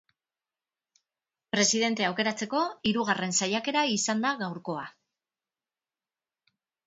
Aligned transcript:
Presidentea 1.55 2.07
aukeratzeko 2.13 2.61
hirugarren 2.91 3.35
saiakera 3.39 3.83
izan 3.99 4.23
da 4.25 4.31
gaurkoa. 4.41 4.87